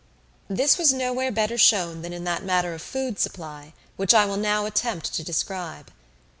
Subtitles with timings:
[0.49, 4.35] This was nowhere better shown than in that matter of food supply, which I will
[4.35, 5.91] now attempt to describe.